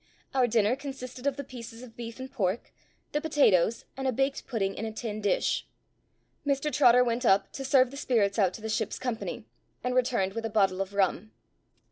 [0.33, 2.73] Our dinner consisted of the pieces of beef and pork,
[3.11, 5.67] the potatoes, and a baked pudding in a tin dish.
[6.43, 9.45] Mr Trotter went up to serve the spirits out to the ship's company,
[9.83, 11.33] and returned with a bottle of rum.